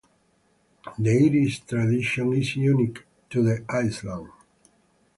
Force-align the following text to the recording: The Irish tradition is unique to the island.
The 0.97 1.11
Irish 1.31 1.59
tradition 1.65 2.33
is 2.33 2.55
unique 2.55 3.05
to 3.29 3.43
the 3.43 3.63
island. 3.69 4.31